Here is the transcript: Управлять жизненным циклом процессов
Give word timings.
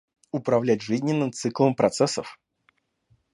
Управлять 0.31 0.81
жизненным 0.81 1.31
циклом 1.31 1.75
процессов 1.75 2.39